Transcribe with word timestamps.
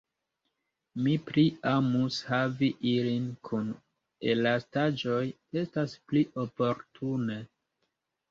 Mi 1.07 1.11
pli 1.25 1.43
amus 1.71 2.15
havi 2.29 2.69
ilin 2.93 3.27
kun 3.49 3.69
elastaĵoj, 4.33 5.21
estas 5.63 5.93
pli 6.13 6.23
oportune. 6.45 7.39